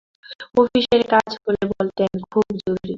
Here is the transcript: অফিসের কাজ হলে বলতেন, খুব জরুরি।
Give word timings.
অফিসের 0.55 1.01
কাজ 1.09 1.29
হলে 1.43 1.63
বলতেন, 1.73 2.11
খুব 2.31 2.45
জরুরি। 2.59 2.89